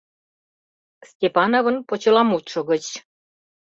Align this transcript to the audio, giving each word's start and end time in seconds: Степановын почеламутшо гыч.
Степановын 1.11 1.75
почеламутшо 1.87 2.59
гыч. 2.69 2.85